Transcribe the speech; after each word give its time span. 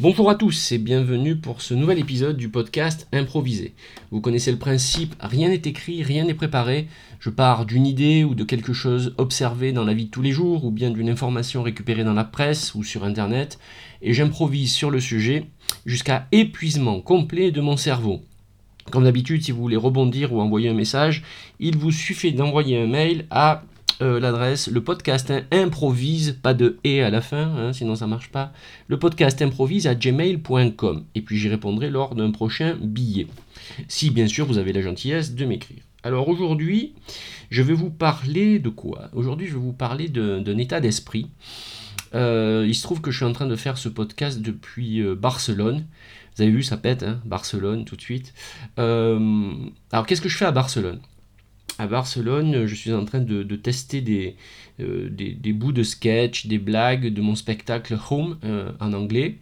Bonjour 0.00 0.30
à 0.30 0.34
tous 0.34 0.72
et 0.72 0.78
bienvenue 0.78 1.36
pour 1.36 1.60
ce 1.60 1.74
nouvel 1.74 1.98
épisode 1.98 2.38
du 2.38 2.48
podcast 2.48 3.06
Improvisé. 3.12 3.74
Vous 4.10 4.22
connaissez 4.22 4.50
le 4.50 4.56
principe, 4.56 5.14
rien 5.20 5.50
n'est 5.50 5.56
écrit, 5.56 6.02
rien 6.02 6.24
n'est 6.24 6.32
préparé. 6.32 6.88
Je 7.18 7.28
pars 7.28 7.66
d'une 7.66 7.86
idée 7.86 8.24
ou 8.24 8.34
de 8.34 8.44
quelque 8.44 8.72
chose 8.72 9.14
observé 9.18 9.72
dans 9.72 9.84
la 9.84 9.92
vie 9.92 10.06
de 10.06 10.10
tous 10.10 10.22
les 10.22 10.32
jours 10.32 10.64
ou 10.64 10.70
bien 10.70 10.90
d'une 10.90 11.10
information 11.10 11.62
récupérée 11.62 12.02
dans 12.02 12.14
la 12.14 12.24
presse 12.24 12.74
ou 12.74 12.82
sur 12.82 13.04
internet 13.04 13.58
et 14.00 14.14
j'improvise 14.14 14.72
sur 14.72 14.90
le 14.90 15.00
sujet 15.00 15.44
jusqu'à 15.84 16.28
épuisement 16.32 17.02
complet 17.02 17.50
de 17.50 17.60
mon 17.60 17.76
cerveau. 17.76 18.22
Comme 18.90 19.04
d'habitude, 19.04 19.42
si 19.42 19.52
vous 19.52 19.60
voulez 19.60 19.76
rebondir 19.76 20.32
ou 20.32 20.40
envoyer 20.40 20.70
un 20.70 20.74
message, 20.74 21.22
il 21.58 21.76
vous 21.76 21.92
suffit 21.92 22.32
d'envoyer 22.32 22.80
un 22.80 22.86
mail 22.86 23.26
à 23.30 23.64
euh, 24.02 24.18
l'adresse, 24.18 24.68
le 24.68 24.82
podcast 24.82 25.32
improvise, 25.50 26.38
pas 26.42 26.54
de 26.54 26.78
et 26.84 27.02
à 27.02 27.10
la 27.10 27.20
fin, 27.20 27.54
hein, 27.56 27.72
sinon 27.72 27.94
ça 27.96 28.06
marche 28.06 28.30
pas. 28.30 28.52
Le 28.88 28.98
podcast 28.98 29.42
improvise 29.42 29.86
à 29.86 29.94
gmail.com. 29.94 31.04
Et 31.14 31.20
puis 31.20 31.36
j'y 31.36 31.48
répondrai 31.48 31.90
lors 31.90 32.14
d'un 32.14 32.30
prochain 32.30 32.76
billet. 32.80 33.26
Si 33.88 34.10
bien 34.10 34.26
sûr 34.26 34.46
vous 34.46 34.58
avez 34.58 34.72
la 34.72 34.80
gentillesse 34.80 35.34
de 35.34 35.44
m'écrire. 35.44 35.82
Alors 36.02 36.28
aujourd'hui, 36.28 36.94
je 37.50 37.60
vais 37.60 37.74
vous 37.74 37.90
parler 37.90 38.58
de 38.58 38.70
quoi? 38.70 39.10
Aujourd'hui, 39.12 39.46
je 39.46 39.52
vais 39.52 39.60
vous 39.60 39.74
parler 39.74 40.08
d'un 40.08 40.56
état 40.56 40.80
d'esprit. 40.80 41.28
Euh, 42.14 42.64
il 42.66 42.74
se 42.74 42.82
trouve 42.82 43.02
que 43.02 43.10
je 43.10 43.18
suis 43.18 43.26
en 43.26 43.32
train 43.32 43.46
de 43.46 43.56
faire 43.56 43.76
ce 43.76 43.90
podcast 43.90 44.40
depuis 44.40 45.00
euh, 45.00 45.14
Barcelone. 45.14 45.84
Vous 46.36 46.42
avez 46.42 46.50
vu, 46.50 46.62
ça 46.62 46.78
pète, 46.78 47.02
hein 47.02 47.20
Barcelone 47.26 47.84
tout 47.84 47.96
de 47.96 48.00
suite. 48.00 48.32
alors 48.78 50.06
qu'est-ce 50.06 50.22
que 50.22 50.30
je 50.30 50.38
fais 50.38 50.46
à 50.46 50.52
Barcelone? 50.52 51.00
À 51.80 51.86
Barcelone, 51.86 52.66
je 52.66 52.74
suis 52.74 52.92
en 52.92 53.06
train 53.06 53.20
de, 53.20 53.56
tester 53.56 54.36
euh, 54.80 55.08
des, 55.08 55.32
des, 55.32 55.52
bouts 55.54 55.72
de 55.72 55.82
sketch, 55.82 56.46
des 56.46 56.58
blagues 56.58 57.06
de 57.06 57.22
mon 57.22 57.34
spectacle 57.34 57.98
Home 58.10 58.36
euh, 58.44 58.70
en 58.80 58.92
anglais. 58.92 59.38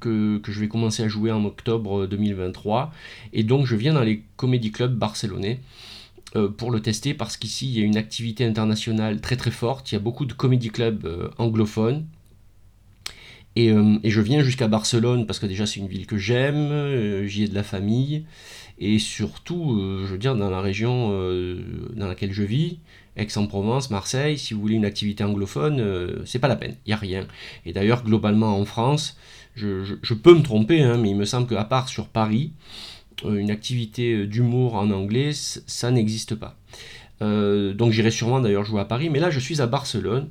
Que, 0.00 0.40
je 0.44 0.60
vais 0.60 0.66
commencer 0.66 1.04
à 1.04 1.08
jouer 1.08 1.30
en 1.30 1.44
octobre 1.44 2.06
2023. 2.06 2.92
Et 3.32 3.44
donc 3.44 3.66
je 3.66 3.76
viens 3.76 3.94
dans 3.94 4.02
les 4.02 4.24
comédie 4.36 4.72
clubs 4.72 4.92
barcelonais 4.92 5.60
euh, 6.34 6.48
pour 6.48 6.72
le 6.72 6.82
tester 6.82 7.14
parce 7.14 7.36
qu'ici 7.36 7.68
il 7.68 7.78
y 7.78 7.82
a 7.82 7.84
une 7.84 7.96
activité 7.96 8.44
internationale 8.44 9.20
très 9.20 9.36
très 9.36 9.52
forte. 9.52 9.92
Il 9.92 9.94
y 9.94 9.96
a 9.96 10.00
beaucoup 10.00 10.26
de 10.26 10.32
comédie 10.32 10.70
clubs 10.70 11.08
anglophones. 11.38 12.04
Et, 13.54 13.68
et, 13.68 14.10
je 14.10 14.20
viens 14.20 14.42
jusqu'à 14.42 14.66
Barcelone 14.66 15.26
parce 15.26 15.38
que 15.38 15.46
déjà 15.46 15.64
c'est 15.64 15.78
une 15.78 15.86
ville 15.86 16.08
que 16.08 16.18
j'aime, 16.18 17.24
j'y 17.24 17.44
ai 17.44 17.48
de 17.48 17.54
la 17.54 17.62
famille. 17.62 18.24
Et 18.78 18.98
surtout, 18.98 19.78
euh, 19.78 20.04
je 20.06 20.12
veux 20.12 20.18
dire, 20.18 20.34
dans 20.34 20.50
la 20.50 20.60
région 20.60 21.10
euh, 21.12 21.60
dans 21.94 22.08
laquelle 22.08 22.32
je 22.32 22.42
vis, 22.42 22.78
Aix-en-Provence, 23.16 23.90
Marseille, 23.90 24.36
si 24.36 24.54
vous 24.54 24.60
voulez 24.60 24.74
une 24.74 24.84
activité 24.84 25.22
anglophone, 25.22 25.78
euh, 25.80 26.22
c'est 26.24 26.40
pas 26.40 26.48
la 26.48 26.56
peine, 26.56 26.76
il 26.84 26.88
n'y 26.88 26.92
a 26.94 26.96
rien. 26.96 27.26
Et 27.66 27.72
d'ailleurs, 27.72 28.02
globalement 28.02 28.58
en 28.58 28.64
France, 28.64 29.16
je, 29.54 30.14
peux 30.14 30.34
me 30.34 30.42
tromper, 30.42 30.82
hein, 30.82 30.98
mais 30.98 31.10
il 31.10 31.16
me 31.16 31.24
semble 31.24 31.46
qu'à 31.46 31.64
part 31.64 31.88
sur 31.88 32.08
Paris, 32.08 32.52
une 33.24 33.52
activité 33.52 34.26
d'humour 34.26 34.74
en 34.74 34.90
anglais, 34.90 35.30
ça 35.32 35.92
n'existe 35.92 36.34
pas. 36.34 36.58
donc 37.20 37.92
j'irai 37.92 38.10
sûrement 38.10 38.40
d'ailleurs 38.40 38.64
jouer 38.64 38.80
à 38.80 38.84
Paris, 38.84 39.08
mais 39.08 39.20
là 39.20 39.30
je 39.30 39.38
suis 39.38 39.62
à 39.62 39.68
Barcelone 39.68 40.28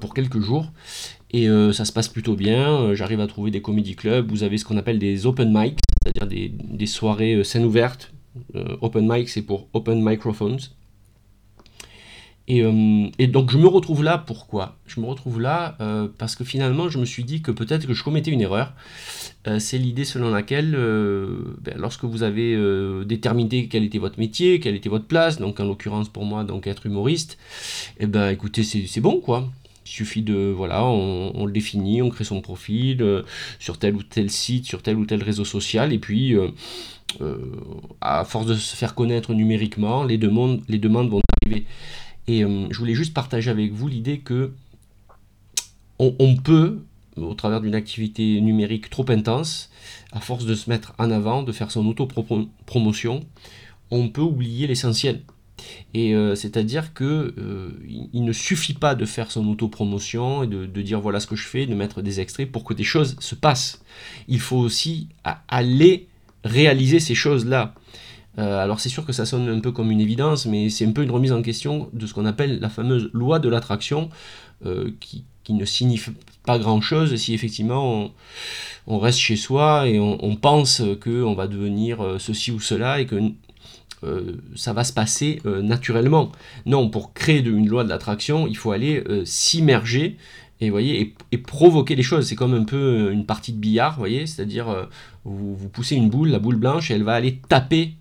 pour 0.00 0.14
quelques 0.14 0.38
jours 0.38 0.70
et 1.32 1.48
ça 1.72 1.84
se 1.84 1.92
passe 1.92 2.06
plutôt 2.06 2.36
bien. 2.36 2.94
J'arrive 2.94 3.20
à 3.20 3.26
trouver 3.26 3.50
des 3.50 3.60
comédie 3.60 3.96
clubs. 3.96 4.30
Vous 4.30 4.44
avez 4.44 4.56
ce 4.56 4.64
qu'on 4.64 4.76
appelle 4.76 5.00
des 5.00 5.26
open 5.26 5.52
mics 5.52 5.83
c'est-à-dire 6.04 6.50
des, 6.58 6.86
soirées 6.86 7.34
euh, 7.34 7.44
scènes 7.44 7.64
ouvertes. 7.64 8.12
Euh, 8.56 8.76
open 8.80 9.06
mic, 9.10 9.28
c'est 9.28 9.42
pour 9.42 9.68
open 9.72 10.02
microphones. 10.02 10.58
Euh, 12.50 13.08
et, 13.18 13.26
donc 13.26 13.50
je 13.50 13.56
me 13.56 13.66
retrouve 13.66 14.04
là, 14.04 14.18
pourquoi? 14.18 14.76
Je 14.86 15.00
me 15.00 15.06
retrouve 15.06 15.40
là 15.40 15.78
parce 16.18 16.36
que 16.36 16.44
finalement 16.44 16.90
je 16.90 16.98
me 16.98 17.06
suis 17.06 17.24
dit 17.24 17.40
que 17.40 17.50
peut-être 17.50 17.86
que 17.86 17.94
je 17.94 18.04
commettais 18.04 18.32
une 18.32 18.42
erreur. 18.42 18.74
c'est 19.58 19.78
l'idée 19.78 20.04
selon 20.04 20.28
laquelle 20.30 20.72
ben, 21.62 21.78
lorsque 21.78 22.04
vous 22.04 22.22
avez 22.22 22.54
déterminé 23.06 23.68
quel 23.68 23.82
était 23.82 23.96
votre 23.96 24.18
métier, 24.18 24.60
quelle 24.60 24.74
était 24.74 24.90
votre 24.90 25.06
place, 25.06 25.38
donc 25.38 25.58
en 25.58 25.64
l'occurrence 25.64 26.10
pour 26.10 26.26
moi 26.26 26.44
donc 26.44 26.66
être 26.66 26.84
humoriste, 26.84 27.38
et 27.98 28.04
eh 28.04 28.06
ben 28.06 28.28
écoutez 28.28 28.62
c'est 28.62 29.00
bon 29.00 29.20
quoi. 29.20 29.48
Il 29.86 29.90
suffit 29.90 30.22
de, 30.22 30.52
voilà, 30.54 30.84
on, 30.84 31.44
le 31.44 31.52
définit, 31.52 32.00
on 32.00 32.08
crée 32.08 32.24
son 32.24 32.40
profil 32.40 33.02
euh, 33.02 33.22
sur 33.58 33.78
tel 33.78 33.94
ou 33.94 34.02
tel 34.02 34.30
site, 34.30 34.64
sur 34.64 34.82
tel 34.82 34.96
ou 34.96 35.04
tel 35.04 35.22
réseau 35.22 35.44
social, 35.44 35.92
et 35.92 35.98
puis 35.98 36.34
euh, 36.34 36.48
euh, 37.20 37.36
à 38.00 38.24
force 38.24 38.46
de 38.46 38.54
se 38.54 38.76
faire 38.76 38.94
connaître 38.94 39.34
numériquement, 39.34 40.04
les 40.04 40.16
demandes, 40.16 40.62
les 40.68 40.78
demandes 40.78 41.10
vont 41.10 41.20
arriver. 41.42 41.66
Et 42.26 42.40
je 42.40 42.78
voulais 42.78 42.94
juste 42.94 43.12
partager 43.12 43.50
avec 43.50 43.72
vous 43.72 43.86
l'idée 43.86 44.20
que 44.20 44.52
on, 45.98 46.36
peut, 46.36 46.82
au 47.16 47.34
travers 47.34 47.60
d'une 47.60 47.74
activité 47.74 48.40
numérique 48.40 48.88
trop 48.88 49.04
intense, 49.10 49.70
à 50.12 50.20
force 50.20 50.46
de 50.46 50.54
se 50.54 50.70
mettre 50.70 50.94
en 50.98 51.10
avant, 51.10 51.42
de 51.42 51.52
faire 51.52 51.70
son 51.70 51.86
auto-promotion, 51.86 53.24
on 53.90 54.08
peut 54.08 54.22
oublier 54.22 54.66
l'essentiel. 54.66 55.22
Et 55.94 56.14
euh, 56.14 56.34
c'est-à-dire 56.34 56.92
que 56.92 57.34
euh, 57.38 57.70
il 58.12 58.24
ne 58.24 58.32
suffit 58.32 58.74
pas 58.74 58.94
de 58.94 59.04
faire 59.04 59.30
son 59.30 59.46
autopromotion 59.48 60.42
et 60.42 60.46
de, 60.46 60.82
dire 60.82 61.00
voilà 61.00 61.20
ce 61.20 61.26
que 61.26 61.36
je 61.36 61.46
fais, 61.46 61.66
de 61.66 61.74
mettre 61.74 62.02
des 62.02 62.20
extraits 62.20 62.50
pour 62.50 62.64
que 62.64 62.74
des 62.74 62.84
choses 62.84 63.16
se 63.20 63.34
passent. 63.34 63.82
Il 64.26 64.40
faut 64.40 64.56
aussi 64.56 65.08
aller 65.48 66.08
réaliser 66.42 66.98
ces 66.98 67.14
choses-là. 67.14 67.74
Euh, 68.38 68.58
alors 68.58 68.80
c'est 68.80 68.88
sûr 68.88 69.06
que 69.06 69.12
ça 69.12 69.24
sonne 69.24 69.48
un 69.48 69.60
peu 69.60 69.70
comme 69.70 69.92
une 69.92 70.00
évidence, 70.00 70.46
mais 70.46 70.68
c'est 70.68 70.84
un 70.84 70.90
peu 70.90 71.04
une 71.04 71.12
remise 71.12 71.32
en 71.32 71.42
question 71.42 71.88
de 71.92 72.06
ce 72.06 72.14
qu'on 72.14 72.26
appelle 72.26 72.58
la 72.58 72.68
fameuse 72.68 73.08
loi 73.12 73.38
de 73.38 73.48
l'attraction, 73.48 74.10
qui, 74.98 75.24
ne 75.50 75.66
signifie 75.66 76.12
pas 76.46 76.58
grand-chose 76.58 77.14
si 77.16 77.34
effectivement 77.34 78.10
on, 78.86 78.98
reste 78.98 79.18
chez 79.18 79.36
soi 79.36 79.86
et 79.86 80.00
on, 80.00 80.24
on 80.24 80.36
pense 80.36 80.80
qu'on 81.02 81.34
va 81.34 81.46
devenir 81.48 82.16
ceci 82.18 82.50
ou 82.50 82.60
cela 82.60 82.98
et 82.98 83.04
que 83.04 83.16
euh, 84.04 84.36
ça 84.54 84.72
va 84.72 84.84
se 84.84 84.92
passer 84.92 85.40
euh, 85.46 85.62
naturellement. 85.62 86.32
Non, 86.66 86.88
pour 86.88 87.12
créer 87.12 87.40
une 87.40 87.68
loi 87.68 87.84
de 87.84 87.88
l'attraction, 87.88 88.46
il 88.46 88.56
faut 88.56 88.72
aller 88.72 89.02
euh, 89.08 89.22
s'immerger 89.24 90.16
et, 90.60 90.70
voyez, 90.70 91.14
et, 91.32 91.38
provoquer 91.38 91.96
les 91.96 92.02
choses. 92.02 92.26
C'est 92.26 92.36
comme 92.36 92.54
un 92.54 92.64
peu 92.64 93.10
une 93.12 93.26
partie 93.26 93.52
de 93.52 93.58
billard, 93.58 93.98
voyez, 93.98 94.26
c'est-à-dire 94.26 94.88
vous, 95.24 95.56
vous, 95.56 95.68
poussez 95.68 95.96
une 95.96 96.10
boule, 96.10 96.28
la 96.28 96.38
boule 96.38 96.56
blanche, 96.56 96.90
elle 96.90 97.02
va 97.02 97.14
aller 97.14 97.40
taper 97.48 97.94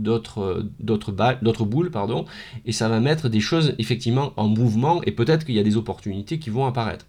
d'autres 0.00 1.64
boules, 1.64 1.90
pardon, 1.90 2.24
et 2.66 2.72
ça 2.72 2.88
va 2.88 3.00
mettre 3.00 3.28
des 3.28 3.40
choses 3.40 3.74
effectivement 3.78 4.32
en 4.36 4.48
mouvement, 4.48 5.02
et 5.04 5.12
peut-être 5.12 5.44
qu'il 5.44 5.54
y 5.54 5.58
a 5.58 5.62
des 5.62 5.76
opportunités 5.76 6.38
qui 6.38 6.50
vont 6.50 6.66
apparaître. 6.66 7.06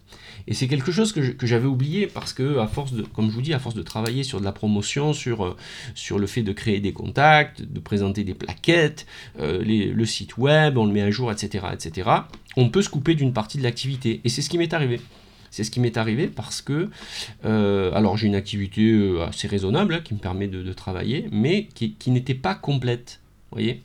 Et 0.47 0.53
c'est 0.53 0.67
quelque 0.67 0.91
chose 0.91 1.11
que, 1.11 1.45
j'avais 1.45 1.67
oublié 1.67 2.07
parce 2.07 2.33
que, 2.33 2.59
à 2.59 2.67
force 2.67 2.93
de, 2.93 3.03
comme 3.03 3.29
je 3.29 3.35
vous 3.35 3.41
dis, 3.41 3.53
à 3.53 3.59
force 3.59 3.75
de 3.75 3.83
travailler 3.83 4.23
sur 4.23 4.39
de 4.39 4.45
la 4.45 4.51
promotion, 4.51 5.13
sur, 5.13 5.45
euh, 5.45 5.55
sur 5.93 6.19
le 6.19 6.27
fait 6.27 6.41
de 6.41 6.51
créer 6.51 6.79
des 6.79 6.93
contacts, 6.93 7.61
de 7.61 7.79
présenter 7.79 8.23
des 8.23 8.33
plaquettes, 8.33 9.05
euh, 9.39 9.61
le 9.63 10.05
site 10.05 10.37
web, 10.37 10.77
on 10.77 10.85
le 10.85 10.91
met 10.91 11.01
à 11.01 11.11
jour, 11.11 11.31
etc., 11.31 11.65
etc., 11.73 12.09
on 12.57 12.69
peut 12.69 12.81
se 12.81 12.89
couper 12.89 13.15
d'une 13.15 13.33
partie 13.33 13.57
de 13.57 13.63
l'activité. 13.63 14.21
Et 14.23 14.29
c'est 14.29 14.41
ce 14.41 14.49
qui 14.49 14.57
m'est 14.57 14.73
arrivé. 14.73 14.99
C'est 15.51 15.63
ce 15.63 15.71
qui 15.71 15.79
m'est 15.79 15.97
arrivé 15.97 16.27
parce 16.27 16.61
que, 16.61 16.89
euh, 17.45 17.93
alors 17.93 18.17
j'ai 18.17 18.27
une 18.27 18.35
activité 18.35 19.21
assez 19.21 19.47
raisonnable 19.47 19.93
hein, 19.93 20.01
qui 20.03 20.13
me 20.13 20.19
permet 20.19 20.47
de, 20.47 20.73
travailler, 20.73 21.27
mais 21.31 21.67
qui, 21.75 21.95
n'était 22.07 22.33
pas 22.33 22.55
complète. 22.55 23.19
voyez 23.51 23.81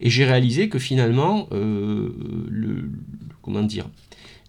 et 0.00 0.10
j'ai 0.10 0.24
réalisé 0.24 0.68
que 0.68 0.78
finalement, 0.78 1.48
le, 1.52 2.90
comment 3.42 3.62
dire, 3.62 3.86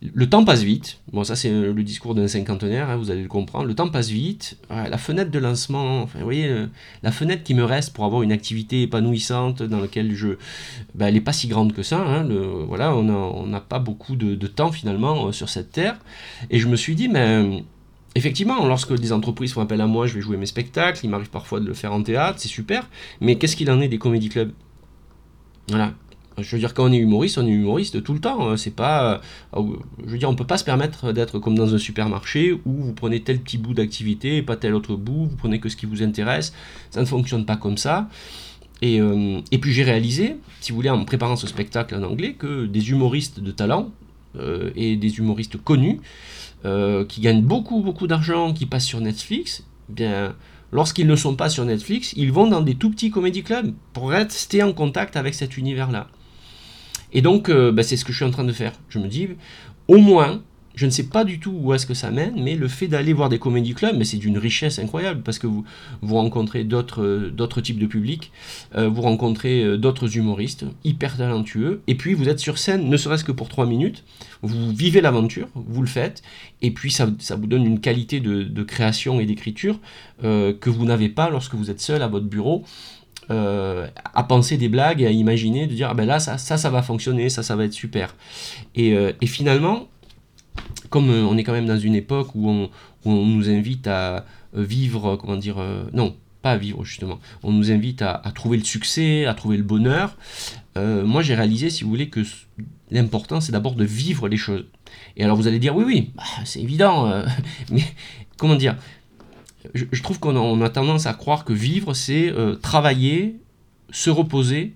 le 0.02 0.30
temps 0.30 0.44
passe 0.44 0.64
vite. 0.64 1.00
Bon, 1.14 1.24
ça, 1.24 1.36
c'est 1.36 1.50
le 1.50 1.84
discours 1.84 2.16
d'un 2.16 2.28
cinquantenaire, 2.28 2.90
hein, 2.90 2.98
vous 2.98 3.12
allez 3.12 3.24
le 3.24 3.28
comprendre. 3.28 3.66
Le 3.66 3.76
temps 3.76 3.90
passe 3.90 4.10
vite. 4.10 4.58
la 4.70 4.98
fenêtre 4.98 5.32
de 5.32 5.40
lancement, 5.40 6.06
vous 6.06 6.20
voyez, 6.22 6.48
euh, 6.48 6.68
la 7.02 7.12
fenêtre 7.12 7.44
qui 7.44 7.54
me 7.54 7.64
reste 7.64 7.94
pour 7.94 8.06
avoir 8.06 8.22
une 8.22 8.32
activité 8.32 8.84
épanouissante 8.84 9.64
dans 9.64 9.80
laquelle 9.80 10.14
je. 10.14 10.30
Ben, 10.94 11.08
elle 11.08 11.14
n'est 11.14 11.22
pas 11.22 11.34
si 11.34 11.48
grande 11.48 11.74
que 11.74 11.84
ça. 11.84 12.00
Hein, 12.00 12.28
voilà, 12.68 12.96
on 12.96 13.48
n'a 13.48 13.62
pas 13.62 13.80
beaucoup 13.80 14.16
de, 14.16 14.48
temps 14.48 14.72
finalement 14.72 15.28
euh, 15.28 15.32
sur 15.32 15.50
cette 15.50 15.72
terre. 15.72 15.98
Et 16.50 16.60
je 16.60 16.68
me 16.68 16.76
suis 16.76 16.96
dit, 16.96 17.08
mais. 17.08 17.64
Effectivement, 18.18 18.66
lorsque 18.66 18.98
des 18.98 19.12
entreprises 19.12 19.52
font 19.52 19.60
appel 19.60 19.82
à 19.82 19.88
moi, 19.88 20.08
je 20.08 20.14
vais 20.14 20.22
jouer 20.22 20.38
mes 20.38 20.46
spectacles, 20.46 21.02
il 21.04 21.10
m'arrive 21.10 21.30
parfois 21.30 21.60
de 21.60 21.66
le 21.66 21.74
faire 21.74 21.92
en 21.92 22.02
théâtre, 22.02 22.40
c'est 22.40 22.48
super, 22.48 22.90
mais 23.20 23.36
qu'est-ce 23.36 23.58
qu'il 23.58 23.70
en 23.70 23.82
est 23.82 23.90
des 23.90 23.98
comédie 23.98 24.30
clubs? 24.30 24.54
Voilà, 25.68 25.94
je 26.38 26.56
veux 26.56 26.60
dire, 26.60 26.74
quand 26.74 26.86
on 26.86 26.92
est 26.92 26.98
humoriste, 26.98 27.38
on 27.38 27.48
est 27.48 27.52
humoriste 27.52 28.04
tout 28.04 28.14
le 28.14 28.20
temps. 28.20 28.50
Hein. 28.50 28.58
C'est 28.58 28.76
pas, 28.76 29.22
euh, 29.56 29.62
je 30.06 30.12
veux 30.12 30.18
dire, 30.18 30.30
on 30.30 30.36
peut 30.36 30.46
pas 30.46 30.58
se 30.58 30.64
permettre 30.64 31.12
d'être 31.12 31.40
comme 31.40 31.56
dans 31.56 31.74
un 31.74 31.78
supermarché 31.78 32.54
où 32.54 32.60
vous 32.66 32.94
prenez 32.94 33.22
tel 33.22 33.40
petit 33.40 33.58
bout 33.58 33.74
d'activité 33.74 34.38
et 34.38 34.42
pas 34.42 34.58
tel 34.58 34.74
autre 34.74 34.96
bout. 34.96 35.26
Vous 35.26 35.36
prenez 35.38 35.60
que 35.60 35.70
ce 35.70 35.76
qui 35.76 35.86
vous 35.86 36.04
intéresse. 36.04 36.54
Ça 36.92 37.00
ne 37.00 37.06
fonctionne 37.06 37.46
pas 37.46 37.56
comme 37.56 37.78
ça. 37.78 38.10
Et, 38.82 39.00
euh, 39.00 39.40
puis 39.62 39.72
j'ai 39.72 39.84
réalisé, 39.84 40.36
si 40.60 40.72
vous 40.72 40.76
voulez, 40.76 40.90
en 40.90 41.06
préparant 41.06 41.38
ce 41.38 41.48
spectacle 41.48 41.96
en 41.96 42.04
anglais, 42.04 42.34
que 42.34 42.66
des 42.66 42.90
humoristes 42.90 43.40
de 43.40 43.52
talent 43.52 43.92
euh, 44.38 44.72
et 44.76 44.98
des 44.98 45.18
humoristes 45.18 45.58
connus 45.58 46.00
qui 47.08 47.22
gagnent 47.22 47.44
beaucoup 47.44 47.82
beaucoup 47.82 48.08
d'argent, 48.08 48.52
qui 48.52 48.66
passent 48.66 48.88
sur 48.88 49.00
Netflix, 49.00 49.64
bien 49.88 50.34
lorsqu'ils 50.72 51.06
ne 51.06 51.16
sont 51.16 51.36
pas 51.36 51.48
sur 51.48 51.64
Netflix, 51.64 52.14
ils 52.18 52.32
vont 52.32 52.48
dans 52.48 52.62
des 52.62 52.74
tout 52.74 52.90
petits 52.90 53.12
comédie 53.12 53.44
clubs 53.44 53.72
pour 53.94 54.10
rester 54.10 54.64
en 54.64 54.74
contact 54.74 55.16
avec 55.16 55.36
cet 55.36 55.58
univers-là. 55.58 56.08
Et 57.16 57.22
donc, 57.22 57.50
euh, 57.50 57.72
bah, 57.72 57.82
c'est 57.82 57.96
ce 57.96 58.06
que 58.06 58.12
je 58.12 58.18
suis 58.18 58.26
en 58.26 58.30
train 58.30 58.44
de 58.44 58.52
faire. 58.52 58.74
Je 58.90 59.00
me 59.00 59.08
dis, 59.08 59.30
au 59.88 59.98
moins, 59.98 60.44
je 60.76 60.86
ne 60.86 60.92
sais 60.92 61.04
pas 61.04 61.24
du 61.24 61.40
tout 61.40 61.58
où 61.58 61.74
est-ce 61.74 61.86
que 61.86 61.94
ça 61.94 62.12
mène, 62.12 62.34
mais 62.44 62.56
le 62.56 62.68
fait 62.68 62.90
d'aller 62.90 63.14
voir 63.14 63.30
des 63.30 63.40
comédie 63.40 63.74
clubs, 63.74 64.04
c'est 64.04 64.18
d'une 64.18 64.38
richesse 64.38 64.78
incroyable 64.80 65.22
parce 65.24 65.40
que 65.40 65.48
vous, 65.48 65.64
vous 66.02 66.16
rencontrez 66.16 66.66
d'autres, 66.66 67.02
euh, 67.02 67.62
types 67.64 67.80
de 67.80 67.86
publics, 67.86 68.34
euh, 68.76 68.90
vous 68.90 69.02
rencontrez 69.02 69.78
d'autres 69.78 70.18
humoristes 70.18 70.66
hyper 70.84 71.16
talentueux, 71.16 71.82
et 71.88 71.96
puis 71.96 72.14
vous 72.14 72.28
êtes 72.28 72.40
sur 72.40 72.58
scène, 72.58 72.90
ne 72.90 72.98
serait-ce 72.98 73.24
que 73.24 73.32
pour 73.32 73.48
trois 73.48 73.66
minutes, 73.66 74.04
vous 74.42 74.74
vivez 74.74 75.00
l'aventure, 75.00 75.48
vous 75.56 75.82
le 75.82 75.88
faites, 75.88 76.22
et 76.62 76.72
puis 76.72 76.92
ça, 76.92 77.06
vous 77.06 77.48
donne 77.48 77.66
une 77.66 77.80
qualité 77.80 78.20
de 78.20 78.64
création 78.64 79.22
et 79.22 79.26
d'écriture 79.26 79.80
que 80.22 80.70
vous 80.70 80.86
n'avez 80.86 81.10
pas 81.10 81.30
lorsque 81.30 81.56
vous 81.56 81.72
êtes 81.72 81.80
seul 81.82 82.02
à 82.02 82.08
votre 82.08 82.28
bureau. 82.28 82.66
À 83.30 84.24
penser 84.24 84.58
des 84.58 84.70
blagues 84.70 85.02
et 85.02 85.08
à 85.08 85.12
imaginer 85.12 85.68
de 85.68 85.74
dire 85.74 85.90
ah 85.92 85.94
ben 85.94 86.06
là 86.06 86.20
ça, 86.20 86.38
ça 86.38 86.58
ça 86.58 86.70
va 86.70 86.82
fonctionner 86.82 87.30
ça 87.30 87.44
ça 87.44 87.56
va 87.56 87.66
être 87.66 87.74
super. 87.74 88.16
Et, 88.76 88.92
et 88.92 89.28
finalement 89.28 89.88
comme 90.90 91.10
euh, 91.10 91.26
on 91.26 91.38
est 91.38 91.44
quand 91.44 91.54
même 91.54 91.66
dans 91.66 91.80
une 91.80 91.96
époque 91.96 92.30
où 92.36 92.50
on, 92.50 92.70
nous 93.06 93.50
invite 93.50 93.88
à 93.88 94.26
euh, 94.56 94.64
vivre, 94.64 95.16
comment 95.18 95.36
dire, 95.36 95.58
euh, 95.60 95.86
non, 95.94 96.16
pas 96.42 96.52
à 96.52 96.58
vivre 96.58 96.84
justement, 96.84 97.20
on 97.44 97.52
nous 97.52 97.72
invite 97.72 98.02
à, 98.02 98.22
trouver 98.34 98.58
le 98.58 98.64
succès, 98.64 99.26
à 99.26 99.34
trouver 99.34 99.58
le 99.58 99.64
bonheur, 99.64 100.16
moi 100.76 101.22
j'ai 101.22 101.36
réalisé, 101.36 101.70
si 101.70 101.84
vous 101.84 101.90
voulez, 101.90 102.10
que 102.10 102.22
l'important 102.92 103.42
c'est 103.42 103.52
d'abord 103.52 103.76
de 103.76 103.86
vivre 103.86 104.28
les 104.28 104.38
choses. 104.38 104.66
Et 105.18 105.24
alors 105.24 105.38
vous 105.38 105.48
allez 105.48 105.60
dire, 105.60 105.76
oui, 105.76 105.84
oui, 105.86 106.12
bah, 106.16 106.24
c'est 106.44 106.62
évident, 106.62 107.24
mais 107.72 107.84
comment 108.38 108.56
dire 108.56 108.76
je, 109.74 110.02
trouve 110.02 110.20
qu'on 110.20 110.62
a, 110.62 110.70
tendance 110.70 111.06
à 111.06 111.14
croire 111.14 111.46
que 111.46 111.54
vivre 111.54 111.94
c'est 111.94 112.34
travailler, 112.62 113.40
se 113.92 114.10
reposer 114.10 114.74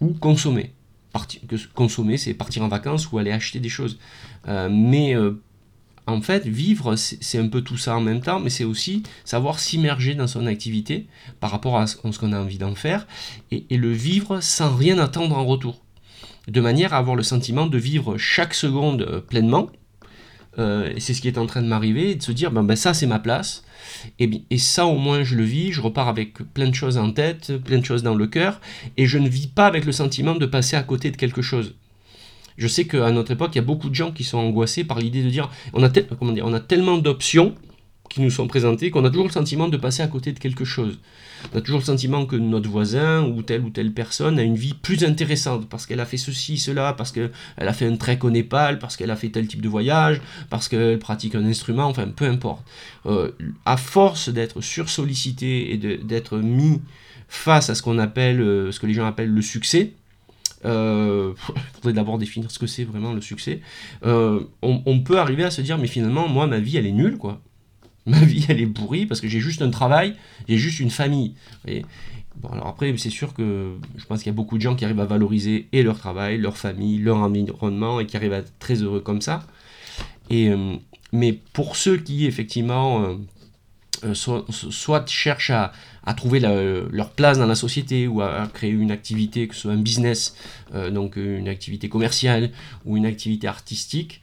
ou 0.00 0.12
consommer 0.14 0.72
consommer, 1.74 2.16
c'est 2.16 2.34
partir 2.34 2.62
en 2.62 2.68
vacances 2.68 3.10
ou 3.10 3.18
aller 3.18 3.32
acheter 3.32 3.60
des 3.60 3.68
choses. 3.68 3.98
Euh, 4.48 4.68
mais 4.70 5.14
euh, 5.14 5.40
en 6.06 6.20
fait, 6.20 6.46
vivre, 6.46 6.96
c'est 6.96 7.38
un 7.38 7.48
peu 7.48 7.62
tout 7.62 7.76
ça 7.76 7.96
en 7.96 8.00
même 8.00 8.20
temps, 8.20 8.40
mais 8.40 8.50
c'est 8.50 8.64
aussi 8.64 9.02
savoir 9.24 9.60
s'immerger 9.60 10.14
dans 10.14 10.26
son 10.26 10.46
activité 10.46 11.06
par 11.40 11.50
rapport 11.50 11.78
à 11.78 11.86
ce 11.86 11.96
qu'on 11.96 12.32
a 12.32 12.40
envie 12.40 12.58
d'en 12.58 12.74
faire 12.74 13.06
et, 13.50 13.64
le 13.70 13.92
vivre 13.92 14.40
sans 14.40 14.74
rien 14.74 14.98
attendre 14.98 15.36
en 15.36 15.44
retour. 15.44 15.82
De 16.48 16.60
manière 16.60 16.92
à 16.92 16.98
avoir 16.98 17.14
le 17.14 17.22
sentiment 17.22 17.66
de 17.66 17.78
vivre 17.78 18.18
chaque 18.18 18.54
seconde 18.54 19.22
euh, 20.58 20.92
et 20.94 21.00
c'est 21.00 21.14
ce 21.14 21.20
qui 21.20 21.28
est 21.28 21.38
en 21.38 21.46
train 21.46 21.62
de 21.62 21.66
m'arriver, 21.66 22.10
et 22.10 22.14
de 22.14 22.22
se 22.22 22.32
dire, 22.32 22.50
ben, 22.50 22.62
ben 22.62 22.76
ça 22.76 22.94
c'est 22.94 23.06
ma 23.06 23.18
place, 23.18 23.64
et, 24.18 24.58
ça, 24.58 24.86
au 24.86 24.98
moins, 24.98 25.22
je 25.22 25.36
le 25.36 25.44
vis, 25.44 25.72
je 25.72 25.80
repars 25.80 26.08
avec 26.08 26.34
plein 26.54 26.68
de 26.68 26.74
choses 26.74 26.98
en 26.98 27.10
tête, 27.10 27.56
plein 27.64 27.78
de 27.78 27.84
choses 27.84 28.02
dans 28.02 28.14
le 28.14 28.26
cœur, 28.26 28.60
et 28.96 29.06
je 29.06 29.18
ne 29.18 29.28
vis 29.28 29.48
pas 29.48 29.66
avec 29.66 29.84
le 29.84 29.92
sentiment 29.92 30.34
de 30.34 30.46
passer 30.46 30.76
à 30.76 30.82
côté 30.82 31.10
de 31.10 31.16
quelque 31.16 31.42
chose. 31.42 31.74
Je 32.58 32.68
sais 32.68 32.84
qu'à 32.84 33.10
notre 33.10 33.32
époque, 33.32 33.50
il 33.54 33.56
y 33.56 33.60
a 33.60 33.64
beaucoup 33.64 33.88
de 33.88 33.94
gens 33.94 34.12
qui 34.12 34.24
sont 34.24 34.38
angoissés 34.38 34.84
par 34.84 34.98
l'idée 34.98 35.22
de 35.22 35.30
dire 35.30 35.50
on 35.72 35.82
a, 35.82 35.88
comment 36.18 36.32
dire, 36.32 36.46
on 36.46 36.52
a 36.52 36.60
tellement 36.60 36.98
d'options 36.98 37.54
qui 38.12 38.20
nous 38.20 38.30
sont 38.30 38.46
présentés, 38.46 38.90
qu'on 38.90 39.06
a 39.06 39.08
toujours 39.08 39.26
le 39.26 39.32
sentiment 39.32 39.68
de 39.68 39.76
passer 39.78 40.02
à 40.02 40.06
côté 40.06 40.32
de 40.32 40.38
quelque 40.38 40.66
chose. 40.66 40.98
On 41.52 41.56
a 41.56 41.60
toujours 41.62 41.80
le 41.80 41.84
sentiment 41.84 42.26
que 42.26 42.36
notre 42.36 42.68
voisin 42.68 43.24
ou 43.24 43.40
telle 43.42 43.62
ou 43.62 43.70
telle 43.70 43.92
personne 43.92 44.38
a 44.38 44.42
une 44.42 44.54
vie 44.54 44.74
plus 44.74 45.02
intéressante 45.02 45.66
parce 45.68 45.86
qu'elle 45.86 45.98
a 45.98 46.04
fait 46.04 46.18
ceci, 46.18 46.58
cela, 46.58 46.92
parce 46.92 47.10
qu'elle 47.10 47.30
a 47.56 47.72
fait 47.72 47.86
un 47.86 47.96
trek 47.96 48.18
au 48.22 48.30
Népal, 48.30 48.78
parce 48.78 48.98
qu'elle 48.98 49.10
a 49.10 49.16
fait 49.16 49.30
tel 49.30 49.46
type 49.48 49.62
de 49.62 49.68
voyage, 49.68 50.20
parce 50.50 50.68
qu'elle 50.68 50.98
pratique 50.98 51.34
un 51.34 51.44
instrument, 51.46 51.86
enfin 51.86 52.06
peu 52.06 52.26
importe. 52.26 52.66
Euh, 53.06 53.30
à 53.64 53.78
force 53.78 54.28
d'être 54.28 54.60
sursollicité 54.60 55.72
et 55.72 55.78
d'être 55.78 56.36
mis 56.36 56.82
face 57.28 57.70
à 57.70 57.74
ce 57.74 57.80
qu'on 57.80 57.98
appelle, 57.98 58.42
euh, 58.42 58.72
ce 58.72 58.78
que 58.78 58.86
les 58.86 58.92
gens 58.92 59.06
appellent 59.06 59.32
le 59.32 59.42
succès, 59.42 59.94
euh, 60.66 61.32
il 61.48 61.62
faudrait 61.72 61.94
d'abord 61.94 62.18
définir 62.18 62.50
ce 62.50 62.58
que 62.58 62.66
c'est 62.66 62.84
vraiment 62.84 63.14
le 63.14 63.22
succès. 63.22 63.62
on, 64.02 64.46
on, 64.60 65.00
peut 65.00 65.18
arriver 65.18 65.44
à 65.44 65.50
se 65.50 65.62
dire, 65.62 65.78
mais 65.78 65.86
finalement, 65.86 66.28
moi, 66.28 66.46
ma 66.46 66.58
vie, 66.58 66.76
elle 66.76 66.86
est 66.86 66.92
nulle, 66.92 67.16
quoi. 67.16 67.40
Ma 68.06 68.18
vie, 68.20 68.44
elle 68.48 68.60
est 68.60 68.66
pourrie 68.66 69.06
parce 69.06 69.20
que 69.20 69.28
j'ai 69.28 69.40
juste 69.40 69.62
un 69.62 69.70
travail, 69.70 70.14
j'ai 70.48 70.58
juste 70.58 70.80
une 70.80 70.90
famille. 70.90 71.34
bon, 72.36 72.48
alors 72.50 72.66
après, 72.66 72.92
c'est 72.96 73.10
sûr 73.10 73.32
que 73.32 73.76
je 73.96 74.04
pense 74.06 74.18
qu'il 74.18 74.26
y 74.26 74.34
a 74.34 74.36
beaucoup 74.36 74.56
de 74.56 74.62
gens 74.62 74.74
qui 74.74 74.84
arrivent 74.84 75.00
à 75.00 75.06
valoriser 75.06 75.68
et 75.72 75.82
leur 75.82 75.98
travail, 75.98 76.38
leur 76.38 76.56
famille, 76.56 76.98
leur 76.98 77.18
environnement 77.18 78.00
et 78.00 78.06
qui 78.06 78.16
arrivent 78.16 78.32
à 78.32 78.38
être 78.38 78.58
très 78.58 78.82
heureux 78.82 79.00
comme 79.00 79.20
ça. 79.20 79.44
Et, 80.30 80.48
euh, 80.48 80.76
mais 81.12 81.38
pour 81.52 81.76
ceux 81.76 81.96
qui, 81.98 82.26
effectivement, 82.26 83.04
euh, 83.04 83.16
euh, 84.04 84.14
soit, 84.14 85.08
cherchent 85.08 85.50
à, 85.50 85.72
trouver 86.16 86.40
leur 86.40 87.10
place 87.10 87.38
dans 87.38 87.46
la 87.46 87.54
société 87.54 88.08
ou 88.08 88.20
à, 88.22 88.48
créer 88.52 88.70
une 88.70 88.90
activité, 88.90 89.46
que 89.46 89.54
ce 89.54 89.62
soit 89.62 89.72
un 89.72 89.76
business, 89.76 90.34
donc 90.90 91.14
une 91.14 91.48
activité 91.48 91.88
commerciale 91.88 92.50
ou 92.84 92.96
une 92.96 93.06
activité 93.06 93.46
artistique, 93.46 94.20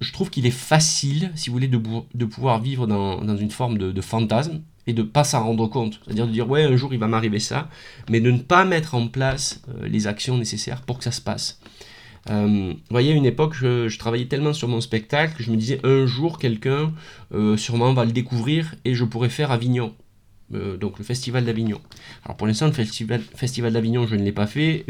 je 0.00 0.12
trouve 0.12 0.30
qu'il 0.30 0.46
est 0.46 0.50
facile, 0.50 1.32
si 1.34 1.50
vous 1.50 1.54
voulez, 1.54 1.68
de, 1.68 1.80
de 2.14 2.24
pouvoir 2.24 2.60
vivre 2.60 2.86
dans, 2.86 3.20
dans 3.20 3.36
une 3.36 3.50
forme 3.50 3.78
de, 3.78 4.00
fantasme 4.00 4.62
et 4.86 4.92
de 4.92 5.02
pas 5.02 5.24
s'en 5.24 5.44
rendre 5.44 5.66
compte. 5.68 6.00
C'est-à-dire 6.04 6.26
de 6.26 6.32
dire, 6.32 6.48
ouais, 6.48 6.64
un 6.64 6.76
jour 6.76 6.92
il 6.92 7.00
va 7.00 7.08
m'arriver 7.08 7.38
ça, 7.38 7.68
mais 8.08 8.20
de 8.20 8.30
ne 8.30 8.38
pas 8.38 8.64
mettre 8.64 8.94
en 8.94 9.08
place 9.08 9.62
euh, 9.68 9.88
les 9.88 10.06
actions 10.06 10.36
nécessaires 10.38 10.82
pour 10.82 10.98
que 10.98 11.04
ça 11.04 11.12
se 11.12 11.20
passe. 11.20 11.60
Euh, 12.30 12.72
vous 12.72 12.78
voyez, 12.90 13.12
à 13.12 13.16
une 13.16 13.26
époque, 13.26 13.54
je, 13.54 13.88
je, 13.88 13.98
travaillais 13.98 14.26
tellement 14.26 14.52
sur 14.52 14.68
mon 14.68 14.80
spectacle 14.80 15.36
que 15.36 15.42
je 15.42 15.50
me 15.50 15.56
disais, 15.56 15.80
un 15.84 16.06
jour, 16.06 16.38
quelqu'un 16.38 16.92
euh, 17.34 17.56
sûrement 17.56 17.92
va 17.92 18.04
le 18.04 18.12
découvrir 18.12 18.74
et 18.84 18.94
je 18.94 19.04
pourrais 19.04 19.28
faire 19.28 19.50
Avignon. 19.50 19.94
Donc 20.52 20.98
le 20.98 21.04
festival 21.04 21.44
d'Avignon. 21.44 21.80
Alors 22.24 22.36
pour 22.36 22.46
l'instant, 22.46 22.66
le 22.66 22.72
festival, 22.72 23.72
d'Avignon, 23.72 24.06
je 24.06 24.16
ne 24.16 24.22
l'ai 24.22 24.32
pas 24.32 24.46
fait. 24.46 24.84